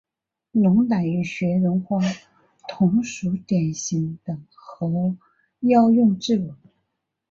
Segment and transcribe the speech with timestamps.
[0.53, 1.99] 龙胆与雪绒花
[2.67, 5.15] 同属典型的和
[5.59, 6.55] 药用植物。